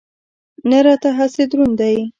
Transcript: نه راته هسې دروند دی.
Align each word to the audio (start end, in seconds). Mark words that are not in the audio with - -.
نه 0.69 0.77
راته 0.85 1.09
هسې 1.17 1.43
دروند 1.49 1.75
دی. 1.79 1.97